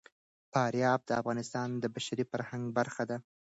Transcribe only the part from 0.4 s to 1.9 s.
فاریاب د افغانستان د